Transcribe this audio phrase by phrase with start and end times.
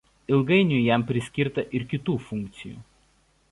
[0.35, 2.83] Ilgainiui jam priskirta ir kitų funkcijų.